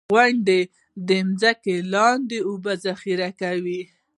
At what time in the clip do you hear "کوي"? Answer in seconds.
3.41-3.81